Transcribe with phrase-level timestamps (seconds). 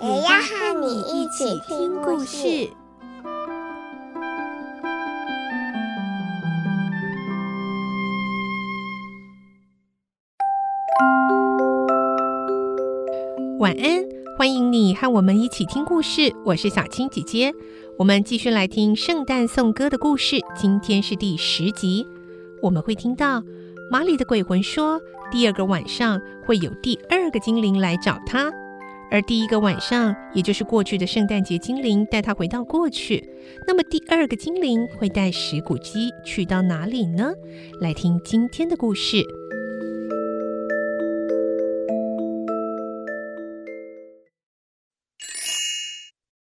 [0.00, 2.70] 也要和你一起听故事。
[13.58, 14.04] 晚安，
[14.36, 16.32] 欢迎你和我们一起听故事。
[16.44, 17.52] 我是小青姐姐，
[17.98, 20.38] 我们继续来听圣诞颂歌的故事。
[20.54, 22.06] 今天是第十集，
[22.62, 23.42] 我们会听到
[23.90, 25.00] 马里的鬼魂说，
[25.32, 28.52] 第二个晚上会有第二个精灵来找他，
[29.10, 33.28] 而第一个晚上，也就是过去的圣诞节精灵带他回到过去。
[33.66, 37.32] 那么第二个精灵会带石骨鸡去到哪里呢？
[37.80, 39.24] 来听今天的故事。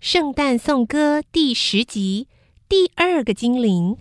[0.00, 2.28] 圣诞颂歌第十集，
[2.68, 3.96] 第二个精灵。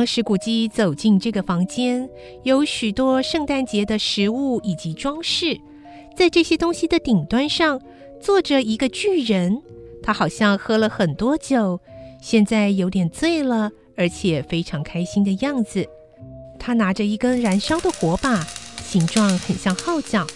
[0.00, 2.08] 当石骨鸡走进这个房间，
[2.42, 5.60] 有许多圣诞节的食物以及装饰。
[6.16, 7.78] 在这些东西的顶端上，
[8.18, 9.60] 坐着一个巨人，
[10.02, 11.78] 他好像喝了很多酒，
[12.22, 15.86] 现在有点醉了，而且非常开心的样子。
[16.58, 18.42] 他拿着一根燃烧的火把。
[18.82, 20.26] 形状很像号角。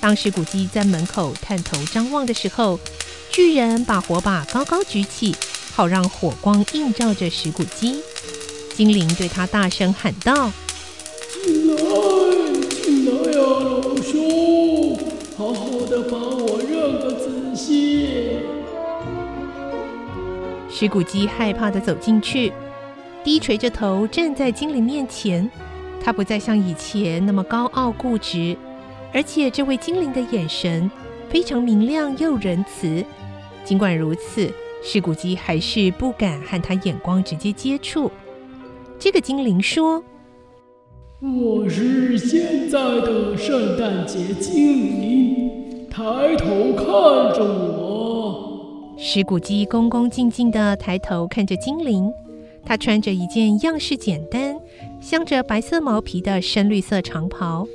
[0.00, 2.80] 当石骨鸡在门口探头张望的时候，
[3.30, 5.32] 巨人把火把高高举起，
[5.70, 8.02] 好让火光映照着石骨鸡。
[8.80, 10.50] 精灵对他大声喊道
[11.44, 11.76] ：“进来，
[12.82, 14.96] 进来呀，老兄，
[15.36, 18.38] 好好的把我认个仔细。”
[20.72, 22.50] 石骨鸡害怕的走进去，
[23.22, 25.46] 低垂着头站在精灵面前。
[26.02, 28.56] 他不再像以前那么高傲固执，
[29.12, 30.90] 而且这位精灵的眼神
[31.28, 33.04] 非常明亮又仁慈。
[33.62, 34.50] 尽管如此，
[34.82, 38.10] 石骨鸡还是不敢和他眼光直接接触。
[39.00, 40.04] 这个精灵说
[41.24, 46.84] ：“我是现在的圣诞节精灵，抬头看
[47.34, 52.12] 着我。”石骨鸡恭恭敬敬地抬头看着精灵。
[52.62, 54.54] 他穿着一件样式简单、
[55.00, 57.66] 镶着白色毛皮的深绿色长袍，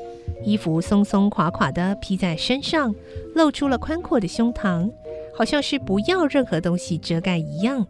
[0.43, 2.93] 衣服松松垮垮的披在身上，
[3.33, 4.91] 露出了宽阔的胸膛，
[5.35, 7.87] 好像是不要任何东西遮盖一样。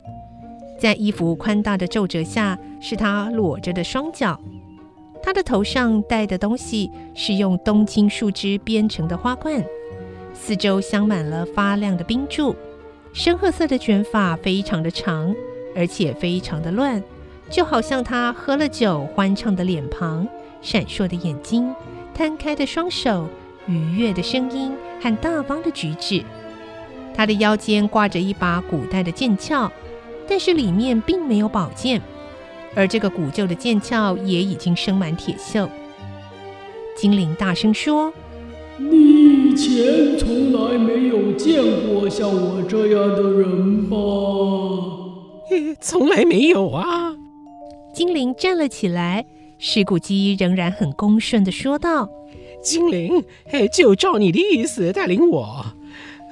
[0.80, 4.40] 在衣服宽大的皱褶下，是他裸着的双脚。
[5.24, 9.64] 他的头上戴的东西是用冬青树枝编成的花冠，
[10.34, 12.56] 四周镶满了发亮的冰柱。
[13.14, 15.34] 深褐色的卷发非常的长。
[15.78, 17.04] 而且非常的乱，
[17.50, 20.26] 就好像他喝了酒欢畅的脸庞、
[20.62, 21.70] 闪烁的眼睛、
[22.14, 23.28] 摊开的双手、
[23.68, 24.72] 愉悦的声音
[25.02, 26.24] 和大方的举止。
[27.14, 29.70] 他的腰间挂着一把古代的剑鞘，
[30.28, 32.02] 但是里面并没有宝剑，
[32.76, 35.68] 而这个古旧的剑鞘也已经生满铁锈。
[36.98, 38.14] 精灵大声说
[38.78, 43.98] ：“你以前从来没有见过像我这样的人吧？”
[45.80, 47.16] 从来没有啊！
[47.94, 49.26] 精灵站了起来，
[49.58, 52.10] 石骨鸡仍然很恭顺的说道
[52.64, 53.24] ：“精灵，
[53.72, 55.66] 就照你的意思带领我。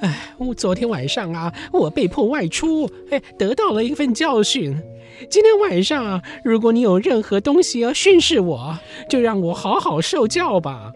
[0.03, 4.77] 哎，我昨天晚上啊，我被迫外出，哎，得到了一份教训。
[5.29, 8.77] 今天晚上啊，如果你有任何东西要训斥我，
[9.09, 10.91] 就让我好好受教吧。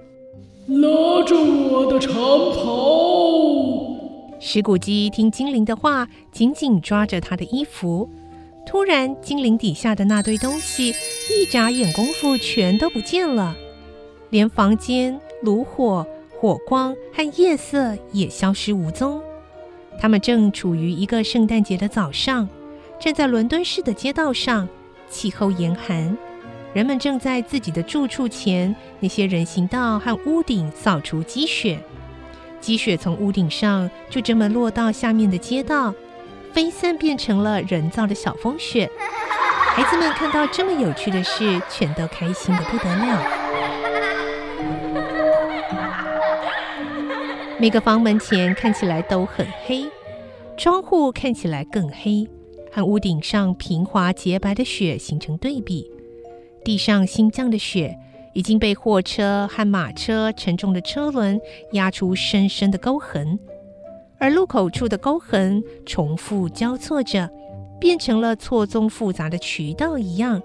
[0.67, 2.13] 拉着我的长
[2.51, 3.96] 袍。”
[4.41, 8.09] 石骨鸡听精灵的话，紧紧抓着他的衣服。
[8.66, 13.56] 突然，精灵底下的那堆东西，一眨眼功夫全都不见了，
[14.31, 16.05] 连房间、炉火、
[16.39, 19.22] 火光和夜色也消失无踪。
[19.99, 22.47] 他们正处于一个圣诞节的早上，
[22.99, 24.67] 站在伦敦市的街道上，
[25.09, 26.16] 气候严寒，
[26.73, 31.79] 人们正在自己的住处前那些人行道和屋顶扫除积雪。
[32.59, 35.93] 积雪从屋顶上就这么落到下面的街道，
[36.53, 38.90] 飞散变成了人造的小风雪。
[39.73, 43.36] 孩子们看到这么有趣的事，全都开心得不得了。
[47.59, 49.83] 每个房门前看起来都很黑，
[50.55, 52.29] 窗户看起来更黑，
[52.71, 55.89] 和屋顶上平滑洁白的雪形成对比。
[56.63, 57.97] 地上新降的雪，
[58.35, 63.39] 已经被货车和马车沉重的车轮压出深深的沟痕，
[64.19, 67.27] 而路口处的沟痕重复交错着，
[67.79, 70.39] 变成了错综复杂的渠道一样，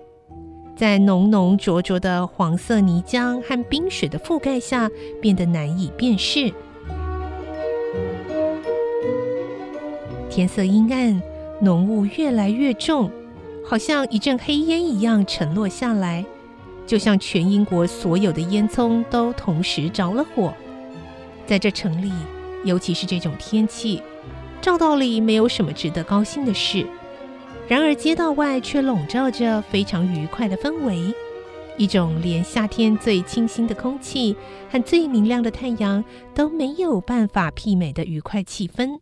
[0.75, 6.51] 在浓浓浊浊的黄色泥浆和冰雪的覆盖下，变得难以辨识。
[10.35, 11.23] 天色阴暗，
[11.61, 13.11] 浓雾越来越重，
[13.63, 16.25] 好像一阵黑烟一样沉落下来，
[16.87, 20.55] 就像全英国所有的烟囱都同时着了火。
[21.47, 22.11] 在这城里，
[22.65, 24.01] 尤其是这种天气，
[24.63, 26.87] 照道理没有什么值得高兴的事。
[27.69, 31.15] 然而街道外却笼罩着非常愉快的氛围，
[31.77, 34.35] 一种连夏天最清新的空气
[34.71, 36.03] 和最明亮的太阳
[36.35, 38.99] 都没有办法媲美的愉快气氛。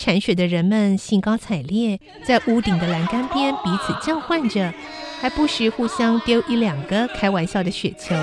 [0.00, 4.72] 铲雪的人们兴高采烈，在屋顶的栏杆边彼此叫唤着，
[5.20, 8.14] 还不时互相丢一两个开玩笑的雪球。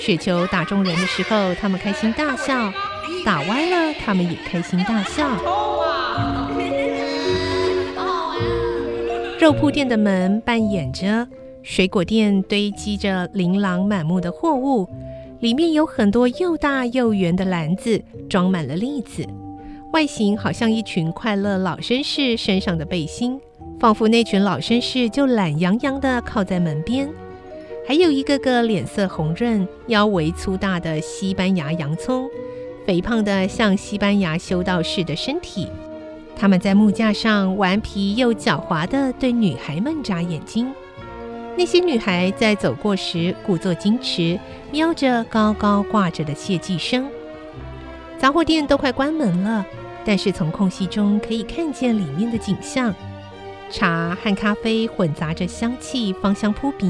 [0.00, 2.72] 雪球打中人的时候，他们开心大笑；
[3.26, 5.28] 打歪了，他们也开心大笑。
[9.38, 11.28] 肉铺店的门扮演着，
[11.62, 14.88] 水果店堆积着琳琅满目的货物，
[15.40, 19.26] 里面有很多又大又圆的篮子，装满了栗子。
[19.92, 23.40] 外形好像一群快乐老绅士身上的背心，
[23.80, 27.08] 仿佛那群老绅士就懒洋洋地靠在门边。
[27.88, 32.28] 还有一个个脸色红润、腰围粗大的西班牙洋葱，
[32.84, 35.68] 肥胖的像西班牙修道士的身体。
[36.36, 40.70] 他们在木架上顽皮又狡猾地对女孩们眨眼睛。
[41.56, 44.38] 那些女孩在走过时故作矜持，
[44.70, 47.08] 瞄着高高挂着的槲寄生。
[48.18, 49.64] 杂货店都快关门了。
[50.04, 52.94] 但是从空隙中可以看见里面的景象：
[53.70, 56.86] 茶和咖啡混杂着香气，芳香扑鼻；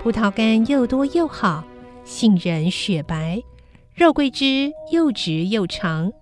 [0.00, 1.64] 葡萄干又多又好，
[2.04, 3.42] 杏仁雪白；
[3.92, 6.12] 肉桂枝又直又长，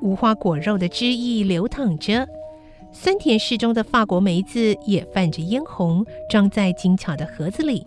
[0.00, 2.24] 无花果肉的汁液流淌着；
[2.92, 7.84] 酸甜适中的法国梅子也泛着嫣红，装在精巧的盒子里。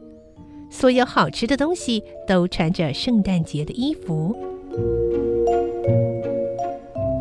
[0.69, 4.35] 所有好吃的东西都穿着圣诞节的衣服。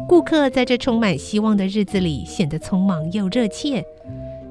[0.09, 3.85] 顾客在这充满希望的日子里显得匆忙又热切。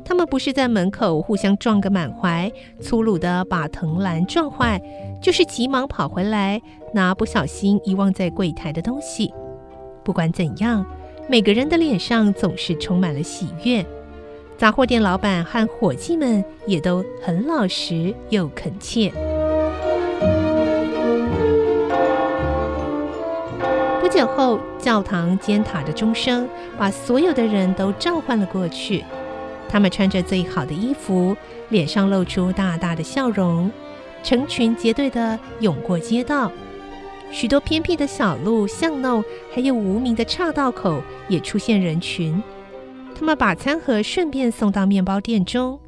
[0.06, 2.50] 他们不是在门口互相撞个满怀，
[2.80, 4.80] 粗鲁地把藤篮撞坏，
[5.20, 6.62] 就是急忙跑回来
[6.94, 9.34] 拿不小心遗忘在柜台的东西。
[10.06, 10.86] 不管怎样，
[11.28, 13.84] 每个人的脸上总是充满了喜悦。
[14.60, 19.12] 杂货店老板和伙计们也都很老实又恳切。
[24.18, 29.06] 久后，教堂尖塔的钟声把所有的人都召唤了过去。
[29.70, 31.38] 他们穿着最好的衣服，
[31.70, 33.70] 脸上露出大大的笑容，
[34.24, 36.52] 成群结队地涌过街道。
[37.30, 39.24] 许多偏僻的小路、巷弄，
[39.54, 41.00] 还有无名的岔道口
[41.30, 42.42] 也出现人群。
[43.14, 45.80] 他们把餐盒顺便送到面包店中，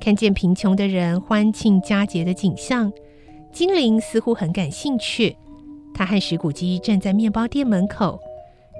[0.00, 2.92] 看见贫穷的人欢庆佳节的景象，
[3.50, 5.36] 精灵似乎很感兴趣。
[5.94, 8.20] 他和石骨鸡站在面包店门口，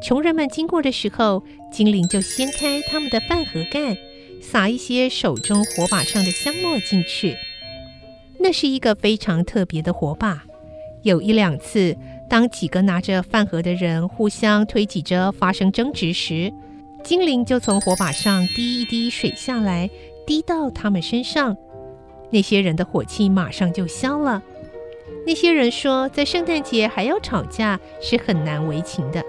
[0.02, 3.96] 穷人们经过的时候，精灵就掀开他们的饭盒盖，
[4.42, 7.36] 撒一些手中火把上的香末进去。
[8.40, 10.44] 那是一个非常特别的火把。
[11.02, 11.96] 有一两次，
[12.28, 16.52] 当几个拿着饭盒的人互相推挤着发生争执时，
[17.04, 19.88] 精灵就从火把上滴一滴水下来，
[20.26, 21.56] 滴到他们身上，
[22.30, 24.42] 那些人的火气马上就消了。
[25.26, 29.24] 那些人说，在圣诞节还要吵架是很难为情的。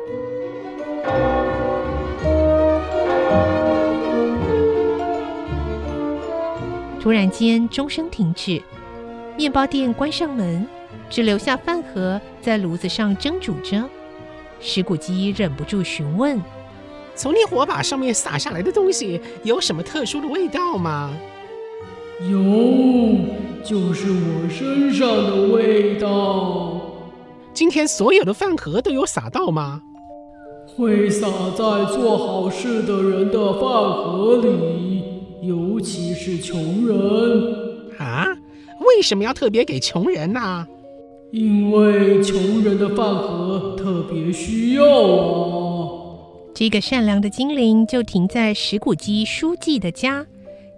[7.00, 8.62] 突然间，钟声停止，
[9.38, 10.68] 面包店关上门，
[11.10, 13.88] 只留下饭盒在炉子上蒸煮着。
[14.60, 16.42] 石骨鸡忍不住询问
[17.16, 21.14] ：“从你火把上面洒下来的东西有什么特殊的味道吗？”
[22.22, 23.16] 有。
[23.64, 26.80] 就是我身上的味道。
[27.52, 29.82] 今天所有的饭盒都有撒到吗？
[30.68, 35.04] 会撒在做好事的人的饭盒里，
[35.42, 36.98] 尤其是穷人。
[37.98, 38.28] 啊？
[38.82, 40.68] 为什么要特别给穷人呢？
[41.32, 45.90] 因为穷人的饭盒特别需要啊。
[46.54, 50.28] 这个善良的精灵就停在石谷鸡书记的家。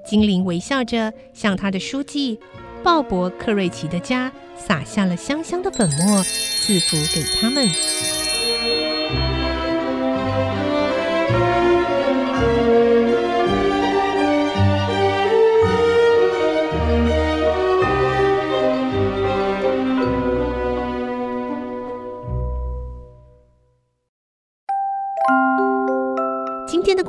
[0.08, 2.40] 精灵微笑着向他的书记。
[2.84, 7.68] 鲍勃·克瑞奇的家撒下了香香的粉末，赐福给他们。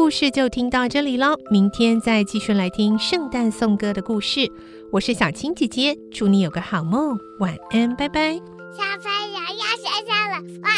[0.08, 4.50] 故事就听到这里喽，明天再继续来听圣诞颂歌的故事。
[4.90, 8.32] 我是小青姐姐，祝你有个好梦，晚安，拜拜。
[8.72, 10.72] 小朋友要睡觉了，晚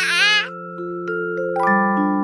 [2.11, 2.20] 安。